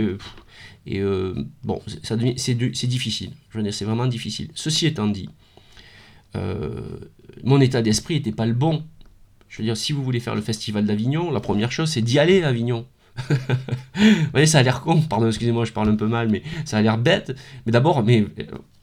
Et 0.87 1.01
euh, 1.01 1.35
bon, 1.63 1.81
c'est 2.03 2.55
difficile. 2.89 3.31
Je 3.51 3.59
veux 3.59 3.63
dire, 3.63 3.75
c'est 3.75 3.85
vraiment 3.85 4.07
difficile. 4.07 4.51
Ceci 4.55 4.87
étant 4.87 5.07
dit, 5.07 5.29
euh, 6.37 6.81
mon 7.45 7.61
état 7.61 7.83
d'esprit 7.83 8.15
n'était 8.15 8.33
pas 8.33 8.47
le 8.47 8.55
bon. 8.55 8.83
Je 9.49 9.59
veux 9.59 9.65
dire, 9.65 9.77
si 9.77 9.93
vous 9.93 10.03
voulez 10.03 10.21
faire 10.21 10.35
le 10.35 10.41
festival 10.41 10.85
d'Avignon, 10.85 11.31
la 11.31 11.41
première 11.41 11.71
chose, 11.71 11.91
c'est 11.91 12.03
d'y 12.03 12.19
aller 12.19 12.43
à 12.43 12.49
Avignon. 12.49 12.87
vous 13.29 13.37
voyez, 14.33 14.47
ça 14.47 14.61
a 14.61 14.63
l'air 14.63 14.81
con, 14.81 15.03
pardon, 15.03 15.27
excusez-moi, 15.27 15.67
je 15.67 15.73
parle 15.73 15.91
un 15.91 15.97
peu 15.97 16.07
mal, 16.07 16.31
mais 16.31 16.43
ça 16.65 16.79
a 16.79 16.83
l'air 16.83 16.97
bête. 16.97 17.37
Mais 17.67 17.73
d'abord, 17.73 18.03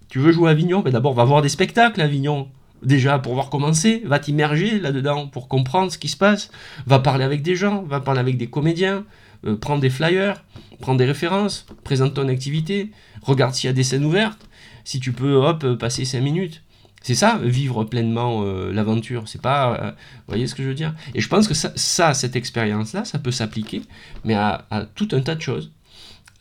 tu 0.07 0.19
veux 0.19 0.31
jouer 0.31 0.49
à 0.49 0.51
Avignon 0.51 0.83
Mais 0.85 0.91
d'abord, 0.91 1.13
va 1.13 1.25
voir 1.25 1.41
des 1.41 1.49
spectacles 1.49 1.99
à 2.01 2.05
Avignon. 2.05 2.47
Déjà, 2.83 3.19
pour 3.19 3.33
voir 3.33 3.49
comment 3.49 3.73
c'est, 3.73 4.01
va 4.05 4.19
t'immerger 4.19 4.79
là-dedans 4.79 5.27
pour 5.27 5.47
comprendre 5.47 5.91
ce 5.91 5.97
qui 5.97 6.07
se 6.07 6.17
passe. 6.17 6.49
Va 6.85 6.99
parler 6.99 7.25
avec 7.25 7.41
des 7.41 7.55
gens, 7.55 7.83
va 7.83 7.99
parler 7.99 8.21
avec 8.21 8.37
des 8.37 8.47
comédiens, 8.47 9.05
euh, 9.45 9.55
prends 9.55 9.77
des 9.77 9.89
flyers, 9.89 10.43
prends 10.79 10.95
des 10.95 11.05
références, 11.05 11.65
présente 11.83 12.13
ton 12.13 12.27
activité, 12.29 12.91
regarde 13.21 13.53
s'il 13.53 13.67
y 13.67 13.71
a 13.71 13.73
des 13.73 13.83
scènes 13.83 14.05
ouvertes, 14.05 14.47
si 14.85 14.99
tu 14.99 15.11
peux, 15.11 15.35
hop, 15.35 15.63
euh, 15.63 15.75
passer 15.75 16.05
5 16.05 16.21
minutes. 16.21 16.63
C'est 17.01 17.15
ça, 17.15 17.39
vivre 17.41 17.85
pleinement 17.85 18.43
euh, 18.43 18.73
l'aventure. 18.73 19.27
C'est 19.27 19.41
pas. 19.41 19.95
vous 19.95 20.24
voyez 20.27 20.48
ce 20.48 20.55
que 20.55 20.63
je 20.63 20.67
veux 20.67 20.75
dire? 20.75 20.93
Et 21.15 21.21
je 21.21 21.29
pense 21.29 21.48
que 21.48 21.53
ça, 21.53 22.13
cette 22.13 22.36
expérience-là, 22.36 23.05
ça 23.05 23.19
peut 23.19 23.31
s'appliquer, 23.31 23.83
mais 24.25 24.33
à, 24.33 24.65
tout 24.95 25.07
un 25.13 25.21
tas 25.21 25.36
de 25.36 25.41
choses 25.41 25.71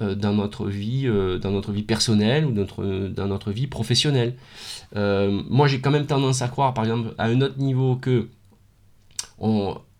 dans 0.01 0.33
notre 0.33 0.69
vie, 0.69 1.09
dans 1.41 1.51
notre 1.51 1.73
vie 1.73 1.83
personnelle 1.83 2.47
ou 2.47 2.53
dans 2.53 3.27
notre 3.27 3.51
vie 3.51 3.67
professionnelle. 3.67 4.35
moi, 4.95 5.67
j'ai 5.67 5.81
quand 5.81 5.91
même 5.91 6.07
tendance 6.07 6.43
à 6.43 6.49
croire, 6.49 6.75
par 6.75 6.85
exemple, 6.85 7.15
à 7.19 7.27
un 7.27 7.41
autre 7.41 7.59
niveau 7.59 7.97
que, 7.97 8.29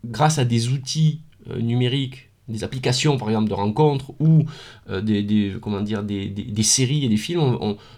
grâce 0.05 0.37
à 0.37 0.45
des 0.45 0.69
outils 0.69 1.21
numériques 1.59 2.29
des 2.49 2.63
applications 2.63 3.17
par 3.17 3.29
exemple 3.29 3.49
de 3.49 3.53
rencontres 3.53 4.11
ou 4.19 4.45
euh, 4.89 5.01
des, 5.01 5.55
comment 5.61 5.81
dire, 5.81 6.03
des, 6.03 6.63
séries 6.63 7.05
et 7.05 7.09
des 7.09 7.17
films, 7.17 7.57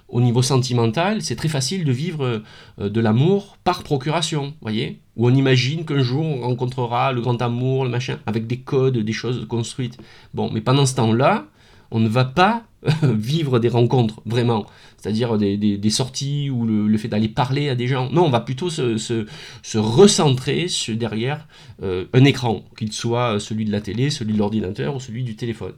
au 0.10 0.22
niveau 0.22 0.42
sentimental, 0.42 1.22
c'est 1.22 1.36
très 1.36 1.48
facile 1.48 1.86
de 1.86 1.92
vivre 1.92 2.44
euh, 2.80 2.90
de 2.90 3.00
l'amour 3.00 3.58
par 3.64 3.84
procuration, 3.84 4.54
voyez? 4.62 5.00
Où 5.16 5.28
on 5.28 5.34
imagine 5.34 5.86
qu'un 5.86 6.02
jour 6.02 6.26
on 6.26 6.42
rencontrera 6.42 7.12
le 7.14 7.22
grand 7.22 7.42
amour, 7.42 7.86
le 7.86 7.90
machin, 7.90 8.20
avec 8.26 8.46
des 8.48 8.60
codes, 8.60 8.98
des 8.98 9.14
choses 9.14 9.46
construites. 9.48 9.98
Bon, 10.34 10.50
mais 10.52 10.62
pendant 10.62 10.86
ce 10.86 10.96
temps-là, 10.96 11.48
on 11.92 12.00
ne 12.00 12.10
va 12.10 12.26
pas 12.26 12.64
vivre 13.04 13.60
des 13.60 13.70
rencontres, 13.70 14.22
vraiment. 14.26 14.66
C'est-à-dire 14.98 15.38
des, 15.38 15.90
sorties 15.90 16.50
ou 16.50 16.66
le, 16.66 16.98
fait 16.98 17.08
d'aller 17.08 17.28
parler 17.28 17.70
à 17.70 17.76
des 17.76 17.88
gens. 17.88 18.10
Non, 18.12 18.26
on 18.26 18.30
va 18.30 18.40
plutôt 18.40 18.70
se, 18.70 19.78
recentrer 19.78 20.68
derrière 20.90 21.48
euh, 21.84 22.06
un 22.14 22.24
écran, 22.24 22.64
qu'il 22.78 22.92
soit 22.92 23.40
celui 23.40 23.66
de 23.66 23.72
la 23.72 23.82
télé, 23.82 24.10
celui 24.10 24.34
de 24.34 24.38
l'ordinateur 24.38 24.96
ou 24.96 25.00
celui 25.00 25.24
du 25.24 25.36
téléphone. 25.36 25.74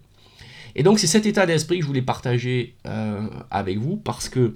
Et 0.75 0.84
donc 0.84 1.00
c'est 1.00 1.08
cet 1.08 1.25
état 1.25 1.46
d'esprit 1.46 1.77
que 1.77 1.84
je 1.84 1.88
voulais 1.88 2.01
partager 2.01 2.75
euh, 2.88 3.27
avec 3.51 3.77
vous 3.77 3.96
parce 3.96 4.27
que 4.27 4.55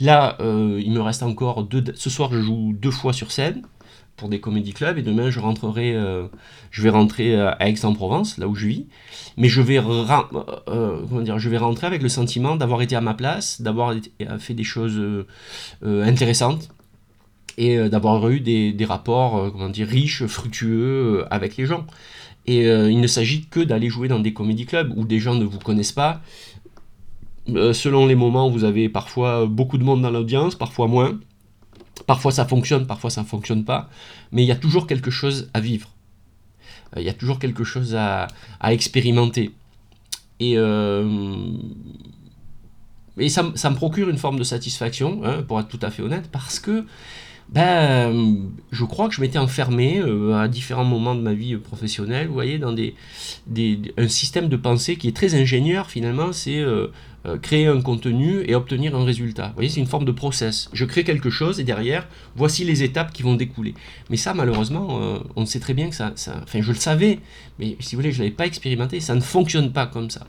là, 0.00 0.36
euh, 0.40 0.80
il 0.82 0.92
me 0.92 1.00
reste 1.00 1.22
encore 1.22 1.64
deux... 1.64 1.84
Ce 1.94 2.10
soir, 2.10 2.32
je 2.32 2.40
joue 2.40 2.72
deux 2.72 2.90
fois 2.90 3.12
sur 3.12 3.32
scène 3.32 3.62
pour 4.16 4.28
des 4.28 4.40
comédie 4.40 4.72
clubs 4.72 4.98
et 4.98 5.02
demain 5.02 5.30
je 5.30 5.40
rentrerai 5.40 5.94
euh, 5.94 6.26
je 6.70 6.82
vais 6.82 6.90
rentrer 6.90 7.34
euh, 7.34 7.50
à 7.58 7.68
Aix-en-Provence 7.68 8.38
là 8.38 8.46
où 8.46 8.54
je 8.54 8.66
vis. 8.66 8.86
Mais 9.36 9.48
je 9.48 9.60
vais 9.60 9.78
euh, 9.78 11.02
comment 11.08 11.20
dire 11.22 11.38
je 11.38 11.48
vais 11.48 11.58
rentrer 11.58 11.86
avec 11.86 12.02
le 12.02 12.08
sentiment 12.08 12.56
d'avoir 12.56 12.82
été 12.82 12.94
à 12.96 13.00
ma 13.00 13.14
place 13.14 13.60
d'avoir 13.62 13.94
fait 14.38 14.54
des 14.54 14.64
choses 14.64 15.00
intéressantes 15.82 16.68
et 17.58 17.76
d'avoir 17.88 18.28
eu 18.28 18.40
des, 18.40 18.72
des 18.72 18.84
rapports 18.84 19.50
comment 19.52 19.68
dire 19.68 19.88
riches 19.88 20.26
fructueux 20.26 21.24
avec 21.30 21.56
les 21.56 21.66
gens. 21.66 21.86
Et 22.46 22.64
il 22.66 23.00
ne 23.00 23.06
s'agit 23.06 23.46
que 23.46 23.60
d'aller 23.60 23.88
jouer 23.88 24.08
dans 24.08 24.18
des 24.18 24.32
comédie 24.32 24.66
clubs 24.66 24.92
où 24.96 25.04
des 25.04 25.20
gens 25.20 25.34
ne 25.34 25.44
vous 25.44 25.58
connaissent 25.58 25.92
pas. 25.92 26.20
Selon 27.46 28.06
les 28.06 28.14
moments, 28.14 28.48
vous 28.50 28.64
avez 28.64 28.88
parfois 28.88 29.46
beaucoup 29.46 29.78
de 29.78 29.84
monde 29.84 30.02
dans 30.02 30.10
l'audience, 30.10 30.54
parfois 30.54 30.86
moins. 30.86 31.18
Parfois 32.06 32.32
ça 32.32 32.46
fonctionne, 32.46 32.86
parfois 32.86 33.10
ça 33.10 33.22
ne 33.22 33.26
fonctionne 33.26 33.64
pas. 33.64 33.90
Mais 34.32 34.42
il 34.42 34.46
y 34.46 34.52
a 34.52 34.56
toujours 34.56 34.86
quelque 34.86 35.10
chose 35.10 35.50
à 35.54 35.60
vivre. 35.60 35.88
Il 36.96 37.02
y 37.02 37.08
a 37.08 37.14
toujours 37.14 37.38
quelque 37.38 37.64
chose 37.64 37.94
à, 37.94 38.28
expérimenter. 38.64 39.52
Et, 40.40 40.58
et 43.18 43.28
ça, 43.28 43.42
me 43.42 43.74
procure 43.74 44.08
une 44.08 44.18
forme 44.18 44.38
de 44.38 44.44
satisfaction, 44.44 45.22
hein, 45.24 45.42
pour 45.42 45.60
être 45.60 45.68
tout 45.68 45.78
à 45.82 45.90
fait 45.90 46.02
honnête, 46.02 46.28
parce 46.30 46.60
que 46.60 46.84
ben, 47.52 48.50
je 48.70 48.84
crois 48.84 49.08
que 49.08 49.14
je 49.14 49.20
m'étais 49.20 49.38
enfermé 49.38 49.98
euh, 49.98 50.34
à 50.34 50.48
différents 50.48 50.84
moments 50.84 51.14
de 51.14 51.20
ma 51.20 51.34
vie 51.34 51.56
professionnelle, 51.56 52.28
vous 52.28 52.32
voyez, 52.32 52.58
dans 52.58 52.72
des, 52.72 52.94
un 53.98 54.08
système 54.08 54.48
de 54.48 54.56
pensée 54.56 54.96
qui 54.96 55.08
est 55.08 55.14
très 55.14 55.34
ingénieur 55.34 55.90
finalement, 55.90 56.32
c'est 56.32 56.58
euh, 56.58 56.86
euh, 57.26 57.36
créer 57.36 57.66
un 57.66 57.82
contenu 57.82 58.42
et 58.46 58.54
obtenir 58.54 58.96
un 58.96 59.04
résultat. 59.04 59.48
Vous 59.48 59.54
voyez, 59.54 59.68
c'est 59.68 59.80
une 59.80 59.86
forme 59.86 60.06
de 60.06 60.12
process. 60.12 60.70
Je 60.72 60.86
crée 60.86 61.04
quelque 61.04 61.28
chose 61.28 61.60
et 61.60 61.64
derrière, 61.64 62.08
voici 62.36 62.64
les 62.64 62.82
étapes 62.84 63.12
qui 63.12 63.22
vont 63.22 63.34
découler. 63.34 63.74
Mais 64.08 64.16
ça, 64.16 64.32
malheureusement, 64.32 65.20
on 65.36 65.44
sait 65.44 65.60
très 65.60 65.74
bien 65.74 65.90
que 65.90 65.94
ça, 65.94 66.12
ça, 66.14 66.40
Enfin, 66.42 66.62
je 66.62 66.72
le 66.72 66.78
savais, 66.78 67.18
mais 67.58 67.76
si 67.80 67.94
vous 67.94 68.00
voulez, 68.00 68.12
je 68.12 68.18
ne 68.18 68.24
l'avais 68.24 68.34
pas 68.34 68.46
expérimenté, 68.46 69.00
ça 69.00 69.14
ne 69.14 69.20
fonctionne 69.20 69.72
pas 69.72 69.86
comme 69.86 70.08
ça. 70.08 70.26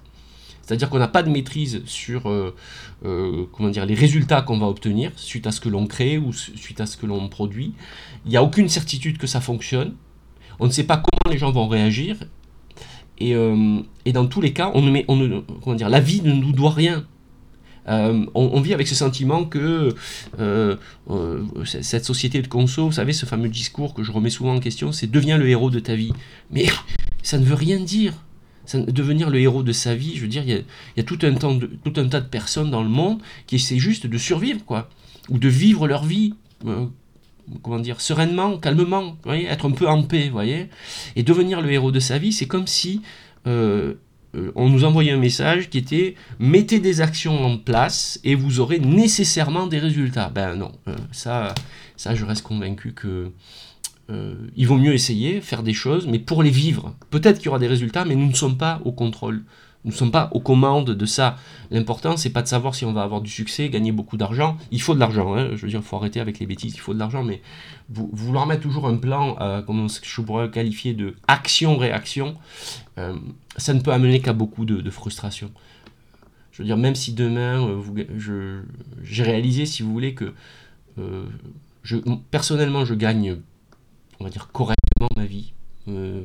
C'est-à-dire 0.64 0.90
qu'on 0.90 1.00
n'a 1.00 1.10
pas 1.10 1.24
de 1.24 1.30
maîtrise 1.30 1.82
sur 1.86 2.30
euh, 2.30 2.56
euh, 3.06 3.46
comment 3.52 3.70
dire, 3.70 3.86
les 3.86 3.96
résultats 3.96 4.42
qu'on 4.42 4.58
va 4.58 4.68
obtenir 4.68 5.12
suite 5.18 5.46
à 5.46 5.52
ce 5.52 5.60
que 5.60 5.68
l'on 5.68 5.88
crée 5.88 6.18
ou 6.18 6.32
suite 6.32 6.80
à 6.80 6.86
ce 6.86 6.96
que 6.96 7.06
l'on 7.06 7.28
produit. 7.28 7.74
Il 8.26 8.32
n'y 8.32 8.38
a 8.38 8.44
aucune 8.44 8.70
certitude 8.70 9.18
que 9.18 9.28
ça 9.28 9.42
fonctionne. 9.42 9.94
On 10.60 10.66
ne 10.66 10.72
sait 10.72 10.86
pas 10.86 10.98
comment 10.98 11.34
les 11.34 11.38
gens 11.38 11.52
vont 11.52 11.68
réagir. 11.68 12.16
Et, 13.20 13.36
euh, 13.36 13.80
dans 14.14 14.26
tous 14.26 14.40
les 14.40 14.54
cas, 14.54 14.72
on 14.74 14.82
ne 14.82 14.90
met, 14.90 15.06
on 15.10 15.44
comment 15.62 15.76
dire, 15.76 15.90
la 15.90 16.00
vie 16.00 16.22
ne 16.22 16.32
nous 16.32 16.54
doit 16.54 16.72
rien. 16.72 17.06
on, 17.86 18.62
vit 18.62 18.74
avec 18.74 18.88
ce 18.88 18.96
sentiment 18.96 19.44
que 19.44 19.94
cette 21.66 22.06
société 22.06 22.42
de 22.42 22.48
conso, 22.48 22.86
vous 22.86 22.94
savez, 22.94 23.12
ce 23.12 23.26
fameux 23.26 23.50
discours 23.50 23.94
que 23.94 24.04
je 24.04 24.14
remets 24.14 24.30
souvent 24.30 24.56
en 24.56 24.60
question, 24.62 24.94
c'est 24.94 25.12
deviens 25.12 25.38
le 25.38 25.50
héros 25.50 25.70
de 25.70 25.80
ta 25.80 25.96
vie. 25.96 26.14
Mais 26.52 26.68
ça 27.22 27.38
ne 27.38 27.44
veut 27.44 27.56
rien 27.56 27.82
dire 27.82 28.14
devenir 28.74 29.30
le 29.30 29.40
héros 29.40 29.64
de 29.64 29.72
sa 29.72 29.96
vie, 29.96 30.16
je 30.16 30.22
veux 30.22 30.28
dire, 30.28 30.44
il 30.46 30.64
y 30.98 31.00
a, 31.00 31.04
tout, 31.04 31.20
un 31.24 31.32
de, 31.32 31.66
tout 31.84 31.94
un 31.98 32.08
tas 32.08 32.22
de 32.22 32.28
personnes 32.28 32.72
dans 32.72 32.84
le 32.84 32.90
monde 32.90 33.20
qui 33.48 33.56
essaient 33.56 33.80
juste 33.80 34.08
de 34.08 34.18
survivre, 34.18 34.64
quoi, 34.66 34.90
ou 35.30 35.38
de 35.38 35.50
vivre 35.50 35.88
leur 35.88 36.06
vie, 36.06 36.34
euh, 36.66 36.86
comment 37.62 37.80
dire, 37.80 38.02
sereinement, 38.02 38.58
calmement, 38.58 39.18
voyez, 39.24 39.46
être 39.48 39.68
un 39.68 39.72
peu 39.72 39.88
en 39.88 40.04
paix, 40.04 40.30
voyez. 40.30 40.70
Et 41.16 41.24
devenir 41.24 41.62
le 41.62 41.72
héros 41.72 41.92
de 41.92 42.00
sa 42.00 42.18
vie, 42.18 42.32
c'est 42.32 42.48
comme 42.48 42.68
si 42.68 43.02
euh, 43.48 43.96
euh, 44.36 44.52
on 44.56 44.70
nous 44.70 44.86
envoyait 44.86 45.12
un 45.12 45.18
message 45.18 45.70
qui 45.70 45.78
était 45.78 46.16
mettez 46.40 46.80
des 46.80 47.02
actions 47.02 47.46
en 47.46 47.58
place 47.58 48.20
et 48.24 48.36
vous 48.36 48.60
aurez 48.60 48.80
nécessairement 48.80 49.68
des 49.68 49.80
résultats. 49.80 50.30
Ben 50.34 50.56
non, 50.56 50.72
ça, 51.12 51.54
ça, 51.98 52.16
je 52.16 52.26
reste 52.26 52.44
convaincu 52.44 52.94
que 52.94 53.32
euh, 54.10 54.36
il 54.56 54.68
vaut 54.68 54.78
mieux 54.78 54.94
essayer, 54.94 55.40
faire 55.42 55.64
des 55.64 55.74
choses, 55.74 56.08
mais 56.08 56.20
pour 56.20 56.44
les 56.44 56.50
vivre. 56.50 56.94
Peut-être 57.10 57.38
qu'il 57.38 57.46
y 57.46 57.50
aura 57.50 57.60
des 57.60 57.68
résultats, 57.68 58.06
mais 58.06 58.16
nous 58.16 58.28
ne 58.28 58.34
sommes 58.34 58.58
pas 58.58 58.82
au 58.84 58.92
contrôle. 58.92 59.44
Nous 59.86 59.92
ne 59.92 59.96
sommes 59.96 60.12
pas 60.12 60.30
aux 60.32 60.40
commandes 60.40 60.92
de 60.92 61.06
ça. 61.06 61.38
L'important, 61.70 62.16
c'est 62.16 62.30
pas 62.30 62.42
de 62.42 62.48
savoir 62.48 62.74
si 62.74 62.86
on 62.86 62.94
va 62.94 63.04
avoir 63.04 63.22
du 63.22 63.30
succès, 63.30 63.70
gagner 63.70 63.92
beaucoup 63.92 64.16
d'argent. 64.16 64.58
Il 64.72 64.82
faut 64.82 64.94
de 64.94 65.00
l'argent, 65.00 65.36
hein. 65.36 65.50
je 65.56 65.62
veux 65.62 65.68
dire, 65.68 65.82
il 65.82 65.86
faut 65.86 65.98
arrêter 65.98 66.22
avec 66.22 66.40
les 66.40 66.46
bêtises, 66.46 66.74
il 66.74 66.80
faut 66.80 66.94
de 66.94 67.00
l'argent, 67.00 67.24
mais 67.24 67.42
vouloir 67.90 68.46
mettre 68.46 68.62
toujours 68.62 68.88
un 68.88 68.96
plan, 68.96 69.36
euh, 69.42 69.62
comme 69.62 69.88
je 69.90 70.22
pourrais 70.22 70.50
qualifier 70.50 70.94
de 70.94 71.16
action-réaction, 71.28 72.36
euh, 72.98 73.16
ça 73.58 73.74
ne 73.74 73.82
peut 73.82 73.92
amener 73.92 74.22
qu'à 74.22 74.32
beaucoup 74.32 74.64
de, 74.64 74.90
frustration. 74.90 75.52
Je 76.54 76.60
veux 76.62 76.66
dire, 76.66 76.78
même 76.78 76.96
si 76.96 77.14
demain, 77.14 77.68
j'ai 79.04 79.24
réalisé, 79.24 79.66
si 79.66 79.84
vous 79.84 79.92
voulez, 79.92 80.14
que 80.14 80.34
personnellement, 82.32 82.86
je 82.86 82.94
gagne 82.94 83.38
dire, 84.30 84.50
correctement 84.52 85.10
ma 85.16 85.26
vie. 85.26 85.54
Euh, 85.88 86.24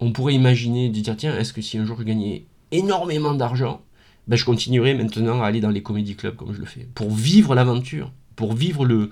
on 0.00 0.12
pourrait 0.12 0.34
imaginer 0.34 0.88
de 0.88 1.00
dire, 1.00 1.16
tiens, 1.16 1.36
est-ce 1.36 1.52
que 1.52 1.62
si 1.62 1.78
un 1.78 1.84
jour 1.84 1.96
je 1.98 2.04
gagnais 2.04 2.46
énormément 2.70 3.34
d'argent, 3.34 3.82
ben, 4.28 4.36
je 4.36 4.44
continuerai 4.44 4.94
maintenant 4.94 5.42
à 5.42 5.46
aller 5.46 5.60
dans 5.60 5.70
les 5.70 5.82
comédie 5.82 6.16
clubs 6.16 6.36
comme 6.36 6.52
je 6.52 6.60
le 6.60 6.66
fais, 6.66 6.88
pour 6.94 7.10
vivre 7.10 7.54
l'aventure, 7.54 8.12
pour 8.36 8.54
vivre 8.54 8.84
le... 8.84 9.10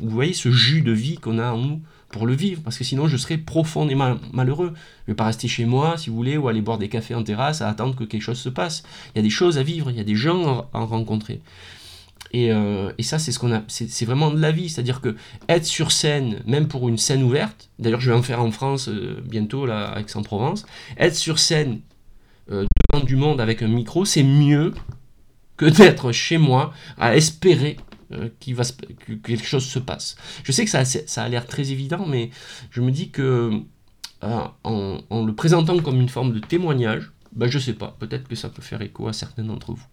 Vous 0.00 0.10
voyez 0.10 0.32
ce 0.32 0.50
jus 0.50 0.82
de 0.82 0.92
vie 0.92 1.16
qu'on 1.16 1.38
a 1.38 1.52
en 1.52 1.58
nous, 1.58 1.80
pour 2.10 2.26
le 2.26 2.34
vivre, 2.34 2.62
parce 2.62 2.78
que 2.78 2.84
sinon 2.84 3.08
je 3.08 3.16
serais 3.16 3.38
profondément 3.38 4.16
malheureux. 4.32 4.72
Je 5.06 5.12
vais 5.12 5.16
pas 5.16 5.24
rester 5.24 5.48
chez 5.48 5.64
moi, 5.64 5.98
si 5.98 6.10
vous 6.10 6.16
voulez, 6.16 6.36
ou 6.36 6.46
aller 6.46 6.60
boire 6.60 6.78
des 6.78 6.88
cafés 6.88 7.14
en 7.14 7.24
terrasse 7.24 7.60
à 7.60 7.68
attendre 7.68 7.96
que 7.96 8.04
quelque 8.04 8.22
chose 8.22 8.38
se 8.38 8.48
passe. 8.48 8.84
Il 9.14 9.18
y 9.18 9.20
a 9.20 9.22
des 9.22 9.30
choses 9.30 9.58
à 9.58 9.64
vivre, 9.64 9.90
il 9.90 9.96
y 9.96 10.00
a 10.00 10.04
des 10.04 10.14
gens 10.14 10.68
à 10.72 10.78
rencontrer. 10.84 11.40
Euh, 12.34 12.92
et, 12.98 13.02
ça, 13.02 13.18
c'est 13.18 13.32
ce 13.32 13.38
qu'on 13.38 13.52
a, 13.52 13.62
c'est 13.68 14.04
vraiment 14.04 14.30
de 14.30 14.40
la 14.40 14.50
vie, 14.50 14.68
c'est-à-dire 14.68 15.00
que 15.00 15.16
être 15.48 15.64
sur 15.64 15.92
scène, 15.92 16.42
même 16.46 16.68
pour 16.68 16.88
une 16.88 16.98
scène 16.98 17.22
ouverte, 17.22 17.70
d'ailleurs 17.78 18.00
je 18.00 18.10
vais 18.10 18.16
en 18.16 18.22
faire 18.22 18.40
en 18.40 18.50
France 18.50 18.88
euh, 18.88 19.20
bientôt 19.24 19.66
là 19.66 19.86
avec 19.86 20.10
Aix-en-Provence, 20.10 20.66
être 20.98 21.14
sur 21.14 21.38
scène 21.38 21.80
euh, 22.50 22.66
devant 22.92 23.04
du 23.04 23.16
monde 23.16 23.40
avec 23.40 23.62
un 23.62 23.68
micro, 23.68 24.04
c'est 24.04 24.24
mieux 24.24 24.74
que 25.56 25.66
d'être 25.76 26.12
chez 26.12 26.38
moi 26.38 26.72
à 26.98 27.16
espérer 27.16 27.76
qu'il 28.38 28.54
va 28.54 28.64
que 28.64 29.14
quelque 29.14 29.46
chose 29.46 29.64
se 29.64 29.78
passe. 29.78 30.16
Je 30.44 30.52
sais 30.52 30.64
que 30.64 30.70
ça, 30.70 30.84
ça 30.84 31.22
a 31.22 31.28
l'air 31.28 31.46
très 31.46 31.72
évident, 31.72 32.06
mais 32.06 32.30
je 32.70 32.80
me 32.80 32.90
dis 32.90 33.10
que 33.10 33.62
en, 34.22 34.92
le 35.10 35.32
présentant 35.32 35.78
comme 35.80 36.00
une 36.00 36.08
forme 36.08 36.32
de 36.32 36.38
témoignage, 36.38 37.12
ben 37.32 37.48
je 37.48 37.58
sais 37.58 37.72
pas, 37.72 37.96
peut-être 37.98 38.28
que 38.28 38.36
ça 38.36 38.48
peut 38.48 38.62
faire 38.62 38.80
écho 38.82 39.08
à 39.08 39.12
certains 39.12 39.42
d'entre 39.42 39.72
vous. 39.72 39.84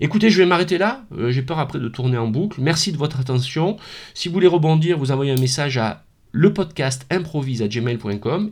Écoutez, 0.00 0.30
je 0.30 0.38
vais 0.38 0.46
m'arrêter 0.46 0.78
là. 0.78 1.04
Euh, 1.16 1.30
j'ai 1.30 1.42
peur 1.42 1.58
après 1.58 1.78
de 1.78 1.88
tourner 1.88 2.18
en 2.18 2.28
boucle. 2.28 2.60
Merci 2.60 2.92
de 2.92 2.96
votre 2.96 3.20
attention. 3.20 3.76
Si 4.14 4.28
vous 4.28 4.34
voulez 4.34 4.46
rebondir, 4.46 4.98
vous 4.98 5.12
envoyez 5.12 5.32
un 5.32 5.40
message 5.40 5.78
à 5.78 6.04
le 6.32 6.52
podcast 6.52 7.06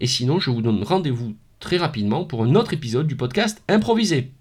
Et 0.00 0.06
sinon, 0.06 0.38
je 0.38 0.50
vous 0.50 0.62
donne 0.62 0.82
rendez-vous 0.82 1.34
très 1.60 1.76
rapidement 1.76 2.24
pour 2.24 2.42
un 2.42 2.54
autre 2.54 2.72
épisode 2.72 3.06
du 3.06 3.16
podcast 3.16 3.62
Improvisé. 3.68 4.32